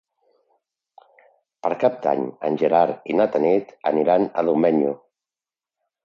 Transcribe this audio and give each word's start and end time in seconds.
Per 1.65 1.69
Cap 1.83 1.99
d'Any 2.05 2.21
en 2.49 2.57
Gerard 2.61 3.05
i 3.13 3.17
na 3.19 3.27
Tanit 3.35 3.69
aniran 3.91 4.25
a 4.27 4.45
Domenyo. 4.49 4.95